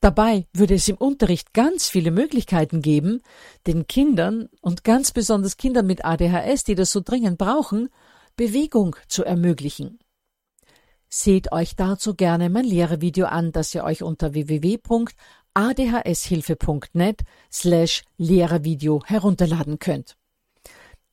Dabei 0.00 0.46
würde 0.54 0.74
es 0.74 0.88
im 0.88 0.96
Unterricht 0.96 1.52
ganz 1.52 1.88
viele 1.88 2.10
Möglichkeiten 2.10 2.80
geben, 2.80 3.20
den 3.66 3.86
Kindern 3.86 4.48
und 4.62 4.82
ganz 4.82 5.12
besonders 5.12 5.58
Kindern 5.58 5.86
mit 5.86 6.02
ADHS, 6.04 6.64
die 6.64 6.74
das 6.74 6.90
so 6.90 7.00
dringend 7.00 7.36
brauchen, 7.36 7.90
Bewegung 8.34 8.96
zu 9.08 9.24
ermöglichen. 9.24 9.98
Seht 11.10 11.52
euch 11.52 11.76
dazu 11.76 12.14
gerne 12.14 12.48
mein 12.48 12.64
Lehrervideo 12.64 13.26
an, 13.26 13.52
das 13.52 13.74
ihr 13.74 13.84
euch 13.84 14.02
unter 14.02 14.32
www.adhshilfe.net 14.32 17.20
slash 17.52 18.02
Lehrervideo 18.16 19.02
herunterladen 19.04 19.78
könnt. 19.80 20.16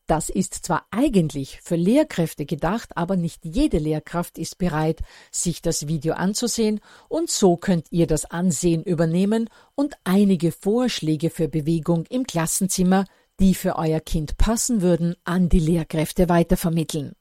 Das 0.07 0.29
ist 0.29 0.53
zwar 0.65 0.87
eigentlich 0.89 1.59
für 1.61 1.75
Lehrkräfte 1.75 2.45
gedacht, 2.45 2.95
aber 2.95 3.17
nicht 3.17 3.43
jede 3.43 3.77
Lehrkraft 3.77 4.37
ist 4.37 4.57
bereit, 4.57 5.01
sich 5.31 5.61
das 5.61 5.87
Video 5.89 6.13
anzusehen, 6.13 6.79
und 7.09 7.29
so 7.29 7.57
könnt 7.57 7.91
ihr 7.91 8.07
das 8.07 8.23
Ansehen 8.23 8.83
übernehmen 8.83 9.49
und 9.75 9.95
einige 10.05 10.53
Vorschläge 10.53 11.29
für 11.29 11.49
Bewegung 11.49 12.05
im 12.05 12.25
Klassenzimmer, 12.25 13.03
die 13.41 13.53
für 13.53 13.75
euer 13.75 13.99
Kind 13.99 14.37
passen 14.37 14.81
würden, 14.81 15.15
an 15.25 15.49
die 15.49 15.59
Lehrkräfte 15.59 16.29
weitervermitteln. 16.29 17.11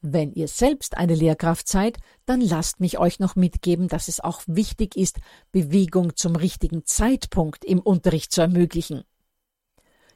Wenn 0.00 0.32
ihr 0.32 0.46
selbst 0.46 0.96
eine 0.96 1.16
Lehrkraft 1.16 1.68
seid, 1.68 1.98
dann 2.24 2.40
lasst 2.40 2.78
mich 2.78 2.98
euch 2.98 3.18
noch 3.18 3.34
mitgeben, 3.34 3.88
dass 3.88 4.06
es 4.06 4.20
auch 4.20 4.42
wichtig 4.46 4.96
ist, 4.96 5.18
Bewegung 5.50 6.14
zum 6.14 6.36
richtigen 6.36 6.86
Zeitpunkt 6.86 7.64
im 7.64 7.80
Unterricht 7.80 8.32
zu 8.32 8.40
ermöglichen. 8.40 9.02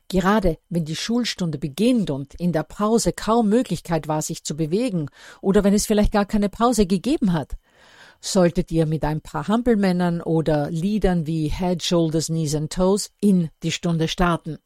Gerade 0.09 0.59
wenn 0.69 0.85
die 0.85 0.97
Schulstunde 0.97 1.59
beginnt 1.59 2.11
und 2.11 2.35
in 2.35 2.53
der 2.53 2.63
Pause 2.63 3.13
kaum 3.13 3.49
Möglichkeit 3.49 4.07
war, 4.07 4.23
sich 4.23 4.45
zu 4.45 4.57
bewegen, 4.57 5.09
oder 5.41 5.65
wenn 5.65 5.75
es 5.75 5.87
vielleicht 5.87 6.13
gar 6.13 6.27
keine 6.27 6.49
Pause 6.49 6.87
gegeben 6.87 7.33
hat, 7.33 7.53
solltet 8.21 8.71
ihr 8.71 8.87
mit 8.87 9.05
ein 9.05 9.21
paar 9.21 9.49
Hampelmännern 9.49 10.21
oder 10.21 10.71
Liedern 10.71 11.27
wie 11.27 11.49
Head, 11.49 11.83
Shoulders, 11.83 12.27
Knees 12.27 12.55
and 12.55 12.73
Toes 12.73 13.11
in 13.21 13.51
die 13.63 13.73
Stunde 13.73 14.09
starten. 14.09 14.59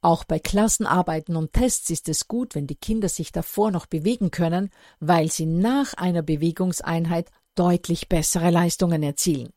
Auch 0.00 0.24
bei 0.24 0.40
Klassenarbeiten 0.40 1.36
und 1.36 1.52
Tests 1.52 1.88
ist 1.88 2.08
es 2.08 2.26
gut, 2.26 2.56
wenn 2.56 2.66
die 2.66 2.74
Kinder 2.74 3.08
sich 3.08 3.30
davor 3.30 3.70
noch 3.70 3.86
bewegen 3.86 4.32
können, 4.32 4.70
weil 4.98 5.30
sie 5.30 5.46
nach 5.46 5.94
einer 5.94 6.22
Bewegungseinheit 6.22 7.30
deutlich 7.54 8.08
bessere 8.08 8.50
Leistungen 8.50 9.02
erzielen. 9.02 9.52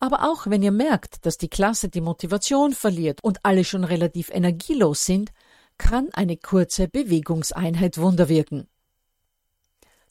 Aber 0.00 0.30
auch 0.30 0.46
wenn 0.46 0.62
ihr 0.62 0.72
merkt, 0.72 1.26
dass 1.26 1.38
die 1.38 1.48
Klasse 1.48 1.88
die 1.88 2.00
Motivation 2.00 2.72
verliert 2.72 3.22
und 3.22 3.44
alle 3.44 3.64
schon 3.64 3.84
relativ 3.84 4.30
energielos 4.30 5.04
sind, 5.04 5.32
kann 5.76 6.08
eine 6.12 6.36
kurze 6.36 6.88
Bewegungseinheit 6.88 7.98
Wunder 7.98 8.28
wirken. 8.28 8.68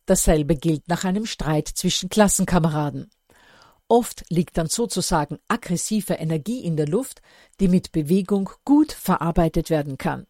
Dasselbe 0.06 0.56
gilt 0.56 0.88
nach 0.88 1.04
einem 1.04 1.26
Streit 1.26 1.68
zwischen 1.68 2.10
Klassenkameraden. 2.10 3.10
Oft 3.90 4.26
liegt 4.30 4.58
dann 4.58 4.68
sozusagen 4.68 5.40
aggressive 5.48 6.14
Energie 6.14 6.64
in 6.64 6.76
der 6.76 6.88
Luft, 6.88 7.22
die 7.60 7.68
mit 7.68 7.92
Bewegung 7.92 8.50
gut 8.66 8.92
verarbeitet 8.92 9.70
werden 9.70 9.98
kann. 9.98 10.28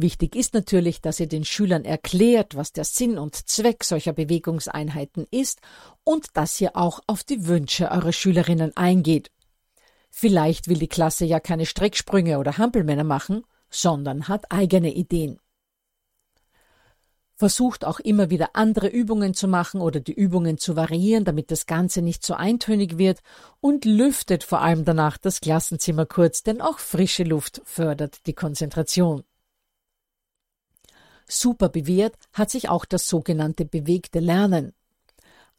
Wichtig 0.00 0.36
ist 0.36 0.54
natürlich, 0.54 1.00
dass 1.00 1.18
ihr 1.18 1.26
den 1.26 1.44
Schülern 1.44 1.84
erklärt, 1.84 2.54
was 2.54 2.72
der 2.72 2.84
Sinn 2.84 3.18
und 3.18 3.34
Zweck 3.34 3.82
solcher 3.82 4.12
Bewegungseinheiten 4.12 5.26
ist 5.32 5.60
und 6.04 6.28
dass 6.34 6.60
ihr 6.60 6.76
auch 6.76 7.00
auf 7.08 7.24
die 7.24 7.48
Wünsche 7.48 7.90
eurer 7.90 8.12
Schülerinnen 8.12 8.76
eingeht. 8.76 9.32
Vielleicht 10.08 10.68
will 10.68 10.78
die 10.78 10.86
Klasse 10.86 11.24
ja 11.24 11.40
keine 11.40 11.66
Strecksprünge 11.66 12.38
oder 12.38 12.58
Hampelmänner 12.58 13.02
machen, 13.02 13.42
sondern 13.70 14.28
hat 14.28 14.52
eigene 14.52 14.94
Ideen. 14.94 15.40
Versucht 17.34 17.84
auch 17.84 17.98
immer 17.98 18.30
wieder 18.30 18.50
andere 18.54 18.86
Übungen 18.86 19.34
zu 19.34 19.48
machen 19.48 19.80
oder 19.80 19.98
die 19.98 20.14
Übungen 20.14 20.58
zu 20.58 20.76
variieren, 20.76 21.24
damit 21.24 21.50
das 21.50 21.66
Ganze 21.66 22.02
nicht 22.02 22.24
so 22.24 22.34
eintönig 22.34 22.98
wird 22.98 23.18
und 23.58 23.84
lüftet 23.84 24.44
vor 24.44 24.60
allem 24.60 24.84
danach 24.84 25.18
das 25.18 25.40
Klassenzimmer 25.40 26.06
kurz, 26.06 26.44
denn 26.44 26.60
auch 26.60 26.78
frische 26.78 27.24
Luft 27.24 27.62
fördert 27.64 28.26
die 28.26 28.34
Konzentration. 28.34 29.24
Super 31.28 31.68
bewährt 31.68 32.16
hat 32.32 32.50
sich 32.50 32.70
auch 32.70 32.86
das 32.86 33.06
sogenannte 33.06 33.66
bewegte 33.66 34.18
Lernen. 34.18 34.72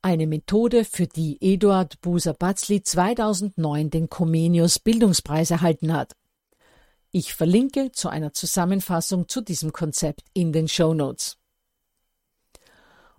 Eine 0.01 0.25
Methode, 0.25 0.83
für 0.83 1.07
die 1.07 1.37
Eduard 1.41 2.01
Buser-Batzli 2.01 2.81
2009 2.81 3.89
den 3.89 4.09
Comenius 4.09 4.79
Bildungspreis 4.79 5.51
erhalten 5.51 5.93
hat. 5.93 6.15
Ich 7.11 7.33
verlinke 7.33 7.91
zu 7.91 8.09
einer 8.09 8.33
Zusammenfassung 8.33 9.27
zu 9.27 9.41
diesem 9.41 9.71
Konzept 9.71 10.23
in 10.33 10.53
den 10.53 10.67
Show 10.67 10.93
Notes. 10.93 11.37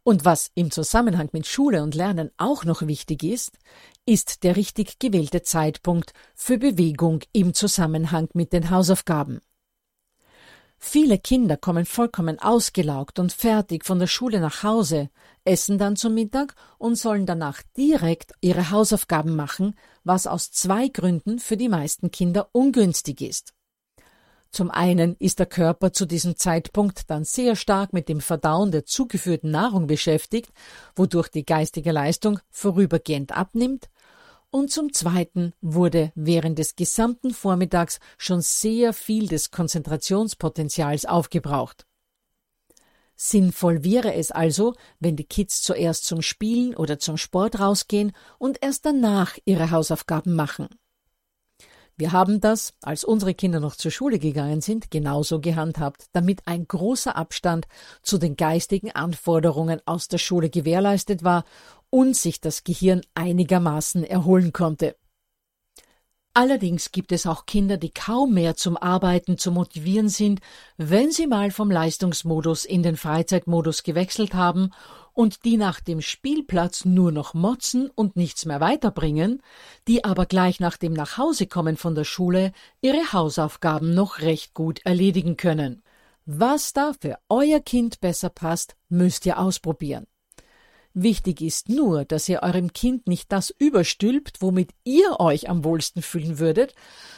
Und 0.03 0.25
was 0.25 0.51
im 0.55 0.71
Zusammenhang 0.71 1.29
mit 1.33 1.47
Schule 1.47 1.83
und 1.83 1.95
Lernen 1.95 2.31
auch 2.37 2.65
noch 2.65 2.83
wichtig 2.83 3.23
ist, 3.23 3.59
ist 4.07 4.43
der 4.43 4.57
richtig 4.57 4.99
gewählte 4.99 5.43
Zeitpunkt 5.43 6.15
für 6.35 6.59
Bewegung 6.59 7.21
im 7.33 7.55
Zusammenhang 7.55 8.29
mit 8.33 8.53
den 8.53 8.71
Hausaufgaben. 8.71 9.41
Viele 10.83 11.19
Kinder 11.19 11.59
kommen 11.59 11.85
vollkommen 11.85 12.39
ausgelaugt 12.39 13.19
und 13.19 13.35
fertig 13.35 13.85
von 13.85 13.99
der 13.99 14.07
Schule 14.07 14.41
nach 14.41 14.63
Hause, 14.63 15.11
essen 15.45 15.77
dann 15.77 15.95
zum 15.95 16.15
Mittag 16.15 16.55
und 16.79 16.97
sollen 16.97 17.27
danach 17.27 17.63
direkt 17.77 18.33
ihre 18.41 18.71
Hausaufgaben 18.71 19.37
machen, 19.37 19.77
was 20.05 20.27
aus 20.27 20.51
zwei 20.51 20.89
Gründen 20.89 21.39
für 21.39 21.59
die 21.59 21.69
meisten 21.69 22.11
Kinder 22.11 22.49
ungünstig 22.53 23.21
ist. 23.21 23.53
Zum 24.51 24.71
einen 24.71 25.17
ist 25.17 25.39
der 25.39 25.47
Körper 25.47 25.93
zu 25.93 26.07
diesem 26.07 26.37
Zeitpunkt 26.37 27.09
dann 27.11 27.25
sehr 27.25 27.57
stark 27.57 27.93
mit 27.93 28.09
dem 28.09 28.21
Verdauen 28.21 28.73
der 28.73 28.85
zugeführten 28.85 29.51
Nahrung 29.51 29.87
beschäftigt, 29.87 30.51
wodurch 30.97 31.29
die 31.29 31.45
geistige 31.45 31.93
Leistung 31.93 32.41
vorübergehend 32.49 33.37
abnimmt, 33.37 33.91
und 34.51 34.71
zum 34.71 34.93
Zweiten 34.93 35.53
wurde 35.61 36.13
während 36.15 36.59
des 36.59 36.77
gesamten 36.77 37.33
Vormittags 37.33 38.01
schon 38.19 38.41
sehr 38.41 38.93
viel 38.93 39.29
des 39.29 39.51
Konzentrationspotenzials 39.51 41.07
aufgebraucht. 41.07 41.87
Sinnvoll 43.15 43.85
wäre 43.85 44.15
es 44.15 44.31
also, 44.31 44.75
wenn 44.99 45.15
die 45.15 45.25
Kids 45.25 45.61
zuerst 45.61 46.07
zum 46.07 46.23
Spielen 46.23 46.75
oder 46.75 46.99
zum 46.99 47.19
Sport 47.19 47.61
rausgehen 47.61 48.13
und 48.39 48.59
erst 48.63 48.87
danach 48.87 49.37
ihre 49.45 49.71
Hausaufgaben 49.71 50.35
machen. 50.35 50.69
Wir 52.01 52.13
haben 52.13 52.41
das, 52.41 52.73
als 52.81 53.05
unsere 53.05 53.35
Kinder 53.35 53.61
noch 53.61 53.77
zur 53.77 53.91
Schule 53.91 54.19
gegangen 54.19 54.63
sind, 54.63 54.91
genauso 54.91 55.39
gehandhabt, 55.39 56.07
damit 56.13 56.41
ein 56.47 56.67
großer 56.67 57.15
Abstand 57.15 57.67
zu 58.01 58.17
den 58.17 58.37
geistigen 58.37 58.91
Anforderungen 58.93 59.83
aus 59.85 60.09
der 60.09 60.17
Schule 60.17 60.49
gewährleistet 60.49 61.25
war 61.25 61.45
und 61.91 62.17
sich 62.17 62.41
das 62.41 62.65
Gehirn 62.65 63.03
einigermaßen 63.15 64.05
erholen 64.05 64.53
konnte. 64.53 64.97
Allerdings 66.33 66.93
gibt 66.93 67.11
es 67.11 67.27
auch 67.27 67.45
Kinder, 67.45 67.77
die 67.77 67.91
kaum 67.91 68.35
mehr 68.35 68.55
zum 68.55 68.77
Arbeiten 68.77 69.37
zu 69.37 69.51
motivieren 69.51 70.09
sind, 70.09 70.41
wenn 70.77 71.11
sie 71.11 71.27
mal 71.27 71.51
vom 71.51 71.73
Leistungsmodus 71.73 72.65
in 72.65 72.85
den 72.85 72.97
Freizeitmodus 72.97 73.83
gewechselt 73.83 74.33
haben 74.33 74.71
und 75.13 75.45
die 75.45 75.57
nach 75.57 75.81
dem 75.81 76.01
Spielplatz 76.01 76.85
nur 76.85 77.11
noch 77.11 77.35
motzen 77.35 77.91
und 77.91 78.15
nichts 78.15 78.47
mehr 78.47 78.61
weiterbringen, 78.61 79.43
die 79.89 80.05
aber 80.05 80.25
gleich 80.25 80.61
nach 80.61 80.77
dem 80.77 80.93
Nachhausekommen 80.93 81.77
von 81.77 81.97
der 81.97 82.05
Schule 82.05 82.53
ihre 82.81 83.13
Hausaufgaben 83.13 83.93
noch 83.93 84.21
recht 84.21 84.55
gut 84.55 84.81
erledigen 84.85 85.37
können. 85.37 85.83
Was 86.27 86.73
da 86.73 86.93
für 87.01 87.19
euer 87.29 87.59
Kind 87.59 88.01
besser 88.01 88.31
passt, 88.31 88.77
müsst 88.89 89.27
ihr 89.27 89.41
ausprobieren. 89.41 90.07
Wichtig 90.93 91.41
ist 91.41 91.69
nur, 91.69 92.05
dass 92.05 92.29
ihr 92.29 92.43
eurem 92.43 92.73
Kind 92.73 93.07
nicht 93.07 93.31
das 93.31 93.51
überstülpt, 93.51 94.43
womit 94.43 94.73
ihr 94.83 95.21
euch 95.21 95.49
am 95.49 95.63
wohlsten 95.65 96.03
fühlen 96.03 96.41
würdet, 96.41 96.75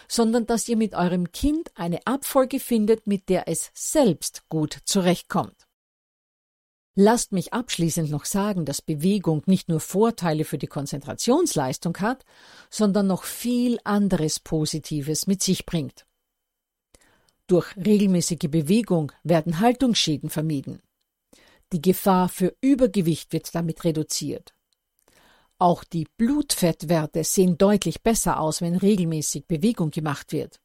sondern 0.09 0.47
dass 0.47 0.69
ihr 0.69 0.77
mit 0.77 0.95
eurem 0.95 1.33
Kind 1.33 1.71
eine 1.75 2.07
Abfolge 2.07 2.61
findet, 2.61 3.07
mit 3.07 3.31
der 3.31 3.49
es 3.49 3.71
selbst 3.73 4.47
gut 4.51 4.79
zurechtkommt. 4.85 5.67
Lasst 6.95 7.33
mich 7.33 7.55
abschließend 7.55 8.11
noch 8.11 8.27
sagen, 8.27 8.67
dass 8.67 8.83
Bewegung 8.83 9.43
nicht 9.47 9.71
nur 9.71 9.81
Vorteile 9.81 10.45
für 10.45 10.59
die 10.59 10.67
Konzentrationsleistung 10.67 11.97
hat, 11.99 12.27
sondern 12.69 13.07
noch 13.07 13.25
viel 13.25 13.79
anderes 13.85 14.39
Positives 14.39 15.27
mit 15.27 15.43
sich 15.43 15.65
bringt. 15.65 16.05
Durch 17.47 17.75
regelmäßige 17.77 18.51
Bewegung 18.51 19.13
werden 19.23 19.61
Haltungsschäden 19.61 20.29
vermieden. 20.29 20.83
Die 21.73 21.81
Gefahr 21.81 22.29
für 22.29 22.55
Übergewicht 22.61 23.33
wird 23.33 23.55
damit 23.55 23.85
reduziert. 23.85 24.55
Auch 25.59 25.85
die 25.85 26.07
Blutfettwerte 26.19 27.25
sehen 27.25 27.57
deutlich 27.57 28.03
besser 28.03 28.41
aus, 28.41 28.61
wenn 28.61 28.77
regelmäßig 28.77 29.47
Bewegung 29.47 29.91
gemacht 29.91 30.33
wird. 30.33 30.61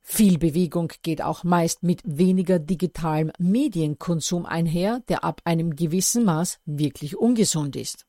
Viel 0.00 0.38
Bewegung 0.38 0.92
geht 1.02 1.22
auch 1.22 1.44
meist 1.44 1.82
mit 1.82 2.00
weniger 2.04 2.58
digitalem 2.58 3.30
Medienkonsum 3.38 4.46
einher, 4.46 5.00
der 5.08 5.22
ab 5.22 5.42
einem 5.44 5.76
gewissen 5.76 6.24
Maß 6.24 6.58
wirklich 6.64 7.16
ungesund 7.16 7.76
ist. 7.76 8.06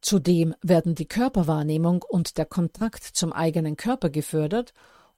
Zudem 0.00 0.54
werden 0.62 0.94
die 0.94 1.06
Körperwahrnehmung 1.06 2.04
und 2.08 2.36
der 2.36 2.46
Kontakt 2.46 3.04
zum 3.04 3.32
eigenen 3.32 3.76
Körper 3.76 4.10
gefördert 4.10 4.74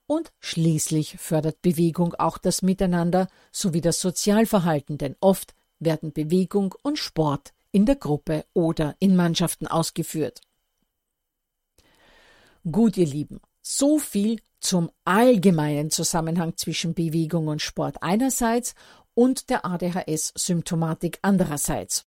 und 0.07 0.31
schließlich 0.39 1.17
fördert 1.17 1.61
Bewegung 1.61 2.13
auch 2.15 2.37
das 2.37 2.61
Miteinander 2.61 3.27
sowie 3.51 3.81
das 3.81 3.99
Sozialverhalten, 3.99 4.97
denn 4.97 5.15
oft 5.19 5.55
werden 5.79 6.13
Bewegung 6.13 6.75
und 6.81 6.97
Sport 6.97 7.53
in 7.71 7.85
der 7.85 7.95
Gruppe 7.95 8.45
oder 8.53 8.95
in 8.99 9.15
Mannschaften 9.15 9.67
ausgeführt. 9.67 10.41
Gut, 12.71 12.97
ihr 12.97 13.05
Lieben, 13.05 13.41
so 13.61 13.99
viel 13.99 14.39
zum 14.59 14.89
allgemeinen 15.03 15.91
Zusammenhang 15.91 16.57
zwischen 16.57 16.93
Bewegung 16.93 17.47
und 17.47 17.61
Sport 17.61 17.97
einerseits 18.01 18.73
und 19.13 19.49
der 19.49 19.65
ADHS-Symptomatik 19.65 21.19
andererseits. 21.21 22.05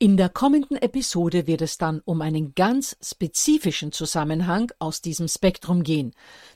In 0.00 0.16
der 0.16 0.28
kommenden 0.28 0.76
Episode 0.76 1.48
wird 1.48 1.60
es 1.60 1.76
dann 1.76 2.00
um 2.04 2.22
einen 2.22 2.54
ganz 2.54 2.96
spezifischen 3.02 3.90
Zusammenhang 3.90 4.70
aus 4.78 5.02
diesem 5.02 5.26
Spektrum 5.26 5.82
gehen, 5.82 6.14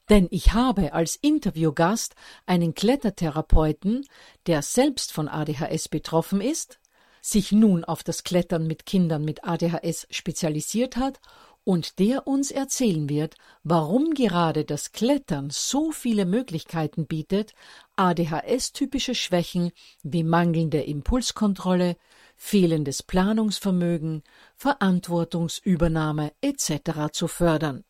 denn 0.09 0.29
ich 0.31 0.53
habe 0.53 0.93
als 0.93 1.17
Interviewgast 1.17 2.15
einen 2.47 2.73
Klettertherapeuten, 2.73 4.07
der 4.47 4.63
selbst 4.63 5.13
von 5.13 5.27
ADHS 5.27 5.89
betroffen 5.89 6.41
ist, 6.41 6.79
sich 7.21 7.51
nun 7.51 7.85
auf 7.85 8.05
das 8.05 8.23
Klettern 8.23 8.69
mit 8.69 8.87
Kindern 8.87 9.25
mit 9.25 9.43
ADHS 9.43 10.07
spezialisiert 10.11 10.97
hat 10.97 11.19
und 11.65 11.99
der 11.99 12.27
uns 12.27 12.51
erzählen 12.51 13.09
wird, 13.09 13.37
warum 13.63 14.15
gerade 14.15 14.65
das 14.65 14.93
Klettern 14.93 15.51
so 15.51 15.93
viele 15.93 16.27
Möglichkeiten 16.27 17.07
bietet, 17.07 17.55
ADHS-typische 17.97 19.15
Schwächen 19.15 19.71
wie 20.03 20.25
mangelnde 20.25 20.83
Impulskontrolle, 20.83 21.97
fehlendes 22.37 23.03
Planungsvermögen, 23.03 24.23
Verantwortungsübernahme 24.57 26.33
etc. 26.41 27.13
zu 27.13 27.29
fördern. 27.29 27.85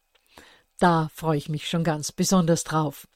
Da 0.78 1.08
freue 1.14 1.38
ich 1.38 1.48
mich 1.48 1.68
schon 1.68 1.84
ganz 1.84 2.12
besonders 2.12 2.64
drauf. 2.64 3.08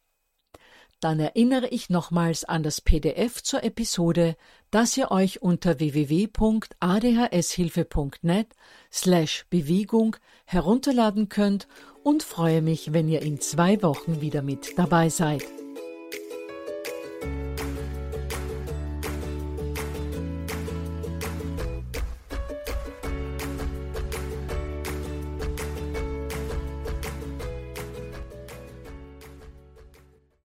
Dann 1.01 1.21
erinnere 1.21 1.69
ich 1.69 1.91
nochmals 1.91 2.45
an 2.45 2.63
das 2.63 2.81
PDF 2.81 3.43
zur 3.43 3.63
Episode, 3.63 4.37
das 4.77 4.97
ihr 4.99 5.11
euch 5.11 5.41
unter 5.41 5.79
www.adhshilfe.net 5.79 8.49
slash 8.93 9.47
Bewegung 9.49 10.17
herunterladen 10.45 11.31
könnt 11.31 11.67
und 12.05 12.23
freue 12.23 12.61
mich, 12.61 12.93
wenn 12.93 13.09
ihr 13.09 13.23
in 13.23 13.41
zwei 13.41 13.83
Wochen 13.83 14.21
wieder 14.21 14.43
mit 14.43 14.77
dabei 14.77 15.09
seid. 15.09 15.45